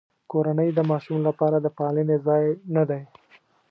کورنۍ 0.31 0.69
د 0.73 0.79
ماشوم 0.89 1.19
لپاره 1.27 1.57
د 1.59 1.67
پالنې 1.77 2.17
ځای 2.25 2.43
نه 2.75 2.83
دی. 2.89 3.01